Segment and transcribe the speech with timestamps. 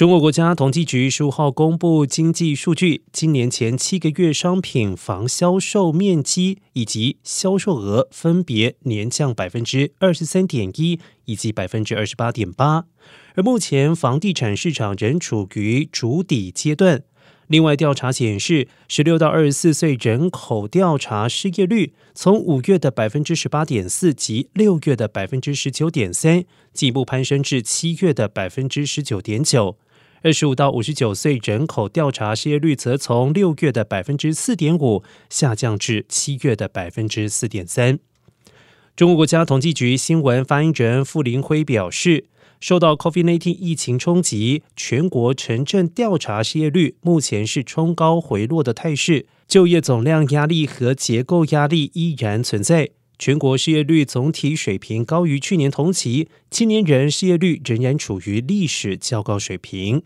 [0.00, 12.86] 中国国家统计局十五号公布经济数据，今年前七个月商品房销售面积以及销售额分别年降百分之二十三点一以及百分之二十八点八，
[13.34, 17.02] 而目前房地产市场仍处于筑底阶段。
[17.48, 29.76] 另外，调查显示，十六到二十四岁人口调查失业率从五月的百分之十八点四及六月的百分之十九点三，进一步攀升至七月的百分之十九点九。
[30.22, 37.98] 二十五到五十九岁人口调查失业率则从六月的百分之四点五下降至七月的百分之四点三。
[38.96, 42.26] 中国国家统计局新闻发言人傅林辉表示。
[42.60, 52.90] 受到 COVID-19 疫情冲击，全国城镇调查失业率目前是冲高回落的态势，就业总量压力和结构压力依然存在。
[53.20, 60.04] 全国失业率总体水平高于去年同期，青年人失业率仍然处于历史较高水平。